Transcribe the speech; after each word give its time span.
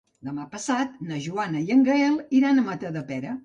Demà 0.27 0.45
passat 0.53 0.95
na 1.11 1.21
Joana 1.27 1.63
i 1.67 1.77
en 1.77 1.87
Gaël 1.91 2.19
iran 2.41 2.59
a 2.65 2.69
Matadepera. 2.73 3.39